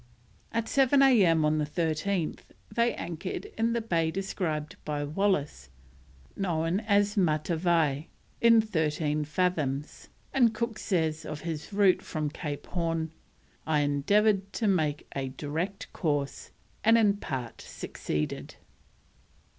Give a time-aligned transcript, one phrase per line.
[0.51, 1.45] At 7 A.M.
[1.45, 2.39] on the 13th
[2.73, 5.69] they anchored in the bay described by Wallis,
[6.35, 8.07] known as Matavai,
[8.41, 13.11] in thirteen fathoms, and Cook says of his route from Cape Horn,
[13.67, 16.49] "I Endeavoured to make a direct course,
[16.83, 18.55] and in part succeeded."